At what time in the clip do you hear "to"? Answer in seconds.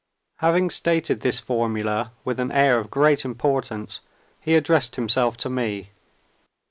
5.37-5.47